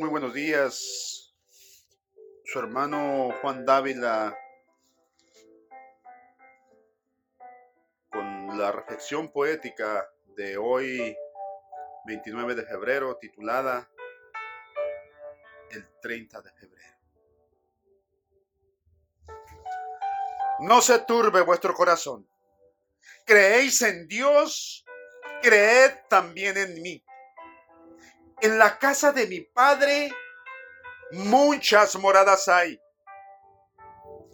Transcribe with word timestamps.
Muy 0.00 0.08
buenos 0.08 0.32
días, 0.32 1.34
su 2.46 2.58
hermano 2.58 3.34
Juan 3.42 3.66
Dávila, 3.66 4.34
con 8.10 8.58
la 8.58 8.72
reflexión 8.72 9.30
poética 9.30 10.10
de 10.38 10.56
hoy, 10.56 11.14
29 12.06 12.54
de 12.54 12.64
febrero, 12.64 13.18
titulada 13.18 13.90
El 15.70 15.86
30 16.00 16.40
de 16.40 16.52
febrero. 16.54 16.98
No 20.60 20.80
se 20.80 21.00
turbe 21.00 21.42
vuestro 21.42 21.74
corazón. 21.74 22.26
Creéis 23.26 23.82
en 23.82 24.08
Dios, 24.08 24.82
creed 25.42 25.90
también 26.08 26.56
en 26.56 26.80
mí. 26.80 27.04
En 28.42 28.58
la 28.58 28.78
casa 28.78 29.12
de 29.12 29.26
mi 29.26 29.40
padre 29.42 30.10
muchas 31.12 31.96
moradas 31.96 32.48
hay. 32.48 32.80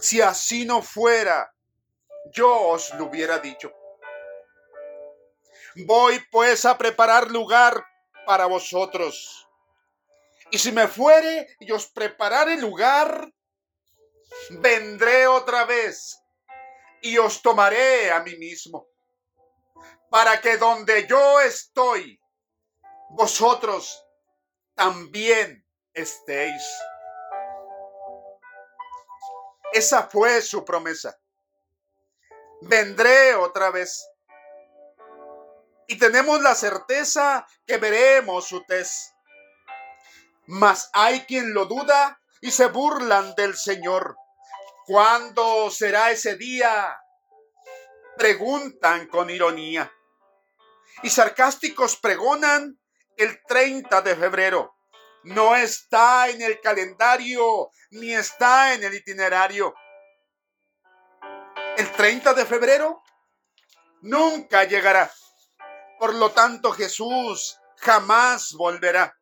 Si 0.00 0.20
así 0.20 0.64
no 0.64 0.82
fuera, 0.82 1.54
yo 2.32 2.52
os 2.68 2.92
lo 2.94 3.04
hubiera 3.04 3.38
dicho. 3.38 3.72
Voy 5.86 6.20
pues 6.30 6.64
a 6.64 6.76
preparar 6.76 7.30
lugar 7.30 7.84
para 8.26 8.46
vosotros. 8.46 9.48
Y 10.50 10.58
si 10.58 10.72
me 10.72 10.88
fuere 10.88 11.56
y 11.60 11.70
os 11.70 11.86
preparare 11.86 12.56
lugar, 12.56 13.32
vendré 14.50 15.26
otra 15.26 15.64
vez 15.64 16.18
y 17.00 17.18
os 17.18 17.40
tomaré 17.40 18.10
a 18.10 18.20
mí 18.20 18.36
mismo, 18.36 18.86
para 20.10 20.40
que 20.40 20.56
donde 20.56 21.06
yo 21.06 21.40
estoy, 21.40 22.21
vosotros 23.12 24.06
también 24.74 25.66
estéis. 25.92 26.62
Esa 29.72 30.08
fue 30.08 30.40
su 30.42 30.64
promesa. 30.64 31.18
Vendré 32.62 33.34
otra 33.34 33.70
vez. 33.70 34.08
Y 35.88 35.98
tenemos 35.98 36.40
la 36.40 36.54
certeza 36.54 37.46
que 37.66 37.76
veremos 37.76 38.46
su 38.46 38.64
test. 38.64 39.12
Mas 40.46 40.90
hay 40.92 41.20
quien 41.26 41.52
lo 41.54 41.66
duda 41.66 42.20
y 42.40 42.50
se 42.50 42.66
burlan 42.66 43.34
del 43.34 43.56
Señor. 43.56 44.16
¿Cuándo 44.86 45.70
será 45.70 46.10
ese 46.10 46.36
día? 46.36 46.98
Preguntan 48.16 49.06
con 49.08 49.28
ironía. 49.30 49.92
Y 51.02 51.10
sarcásticos 51.10 51.96
pregonan 51.96 52.78
el 53.16 53.42
30 53.46 54.02
de 54.02 54.16
febrero. 54.16 54.74
No 55.24 55.54
está 55.54 56.28
en 56.28 56.42
el 56.42 56.60
calendario 56.60 57.70
ni 57.90 58.12
está 58.12 58.74
en 58.74 58.82
el 58.84 58.94
itinerario. 58.94 59.74
El 61.76 61.90
30 61.92 62.34
de 62.34 62.44
febrero 62.44 63.02
nunca 64.02 64.64
llegará. 64.64 65.10
Por 65.98 66.14
lo 66.14 66.30
tanto, 66.30 66.72
Jesús 66.72 67.58
jamás 67.76 68.52
volverá. 68.54 69.16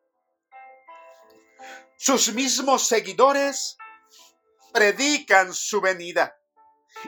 Sus 1.97 2.33
mismos 2.33 2.87
seguidores 2.87 3.77
predican 4.73 5.53
su 5.53 5.81
venida 5.81 6.35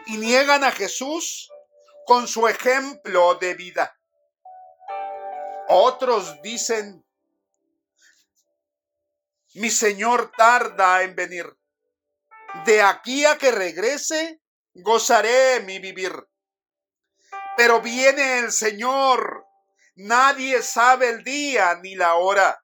y 0.06 0.18
niegan 0.18 0.64
a 0.64 0.72
Jesús 0.72 1.50
con 2.06 2.28
su 2.28 2.48
ejemplo 2.48 3.36
de 3.36 3.56
vida. 3.56 3.98
Otros 5.70 6.42
dicen, 6.42 7.04
mi 9.56 9.70
Señor 9.70 10.32
tarda 10.36 11.04
en 11.04 11.16
venir. 11.16 11.46
De 12.66 12.82
aquí 12.82 13.26
a 13.26 13.38
que 13.38 13.52
regrese, 13.52 14.42
gozaré 14.74 15.62
mi 15.62 15.80
vivir. 15.80 16.14
Pero 17.56 17.82
viene 17.82 18.40
el 18.40 18.52
Señor. 18.52 19.46
Nadie 19.96 20.62
sabe 20.64 21.10
el 21.10 21.24
día 21.24 21.76
ni 21.82 21.96
la 21.96 22.16
hora. 22.16 22.60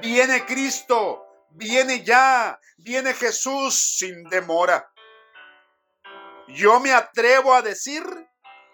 Viene 0.00 0.46
Cristo, 0.46 1.26
viene 1.50 2.02
ya, 2.02 2.58
viene 2.78 3.12
Jesús 3.12 3.96
sin 3.98 4.24
demora. 4.24 4.90
Yo 6.48 6.80
me 6.80 6.92
atrevo 6.92 7.54
a 7.54 7.60
decir, 7.60 8.02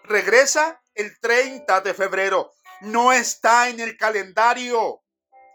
regresa 0.03 0.81
el 0.93 1.19
30 1.19 1.81
de 1.81 1.93
febrero 1.93 2.53
no 2.81 3.11
está 3.11 3.69
en 3.69 3.79
el 3.79 3.95
calendario, 3.95 5.03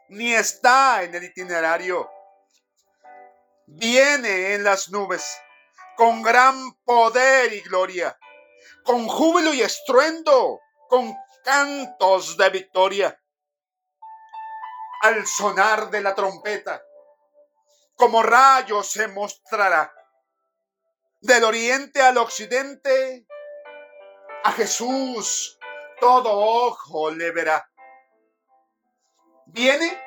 ni 0.09 0.33
está 0.33 1.03
en 1.03 1.15
el 1.15 1.25
itinerario. 1.25 2.09
Viene 3.67 4.55
en 4.55 4.63
las 4.63 4.91
nubes 4.91 5.25
con 5.97 6.23
gran 6.23 6.75
poder 6.85 7.53
y 7.53 7.61
gloria, 7.63 8.17
con 8.85 9.09
júbilo 9.09 9.53
y 9.55 9.63
estruendo, 9.63 10.61
con 10.89 11.15
cantos 11.45 12.37
de 12.37 12.51
victoria. 12.51 13.21
Al 15.03 15.27
sonar 15.27 15.91
de 15.91 16.01
la 16.01 16.15
trompeta, 16.15 16.81
como 17.97 18.23
rayo 18.23 18.83
se 18.85 19.09
mostrará. 19.09 19.93
Del 21.21 21.43
oriente 21.43 22.01
al 22.03 22.19
occidente, 22.19 23.27
a 24.45 24.53
Jesús 24.53 25.59
todo 26.01 26.31
ojo 26.39 27.11
le 27.11 27.31
verá. 27.31 27.69
Viene 29.47 30.01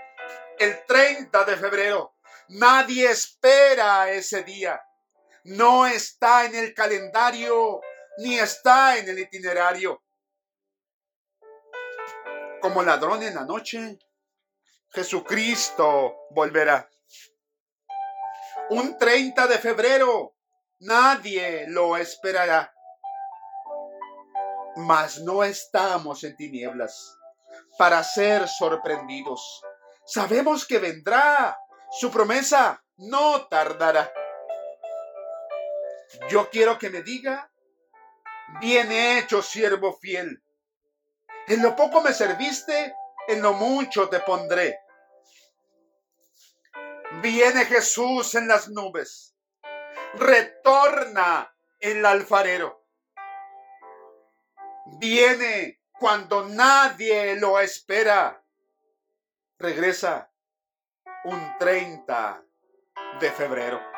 el 0.58 0.86
30 0.86 1.46
de 1.46 1.58
febrero. 1.58 2.16
Nadie 2.50 3.10
espera 3.10 4.12
ese 4.12 4.44
día. 4.44 4.82
No 5.44 5.86
está 5.86 6.46
en 6.46 6.56
el 6.56 6.74
calendario 6.74 7.82
ni 8.18 8.38
está 8.38 8.98
en 8.98 9.08
el 9.10 9.20
itinerario. 9.20 10.04
Como 12.62 12.84
ladrón 12.84 13.24
en 13.24 13.36
la 13.36 13.46
noche, 13.46 13.98
Jesucristo 14.90 16.28
volverá. 16.32 16.90
Un 18.72 18.98
30 18.98 19.48
de 19.48 19.58
febrero, 19.58 20.36
nadie 20.80 21.66
lo 21.70 21.96
esperará 21.96 22.74
mas 24.76 25.20
no 25.20 25.44
estamos 25.44 26.24
en 26.24 26.36
tinieblas 26.36 27.18
para 27.78 28.04
ser 28.04 28.48
sorprendidos. 28.48 29.62
Sabemos 30.06 30.66
que 30.66 30.80
vendrá. 30.80 31.58
Su 31.92 32.12
promesa 32.12 32.84
no 32.98 33.48
tardará. 33.48 34.12
Yo 36.30 36.50
quiero 36.50 36.78
que 36.78 36.90
me 36.90 37.02
diga, 37.02 37.52
bien 38.60 38.92
hecho, 38.92 39.42
siervo 39.42 39.98
fiel. 39.98 40.44
En 41.48 41.64
lo 41.64 41.76
poco 41.76 42.02
me 42.02 42.14
serviste, 42.14 42.94
en 43.28 43.42
lo 43.42 43.54
mucho 43.54 44.10
te 44.10 44.20
pondré. 44.20 44.80
Viene 47.22 47.66
Jesús 47.66 48.36
en 48.36 48.48
las 48.48 48.70
nubes. 48.70 49.36
Retorna 50.14 51.56
el 51.80 52.06
alfarero 52.06 52.79
viene 54.98 55.82
cuando 56.00 56.48
nadie 56.48 57.36
lo 57.36 57.60
espera. 57.60 58.44
Regresa 59.58 60.32
un 61.26 61.58
30 61.60 62.44
de 63.20 63.32
febrero. 63.32 63.89